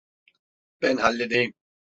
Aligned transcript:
Ben 0.81 0.97
halledeyim. 0.97 1.53